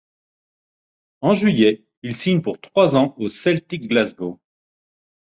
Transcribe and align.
En 1.21 1.35
juillet, 1.35 1.85
il 2.01 2.15
signe 2.15 2.41
pour 2.41 2.59
trois 2.59 2.95
ans 2.95 3.13
au 3.19 3.29
Celtic 3.29 3.87
Glasgow. 3.87 4.39